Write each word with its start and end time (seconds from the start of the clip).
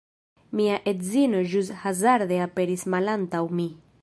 Mia 0.59 0.79
edzino 0.91 1.43
ĵus 1.53 1.71
hazarde 1.83 2.43
aperis 2.49 2.89
malantaŭ 2.97 3.45
mi 3.61 3.73